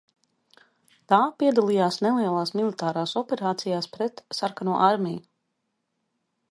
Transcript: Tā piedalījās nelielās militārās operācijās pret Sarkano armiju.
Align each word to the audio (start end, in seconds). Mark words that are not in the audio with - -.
Tā 1.11 1.19
piedalījās 1.43 1.99
nelielās 2.05 2.55
militārās 2.61 3.15
operācijās 3.23 3.91
pret 3.99 4.27
Sarkano 4.39 4.79
armiju. 4.89 5.25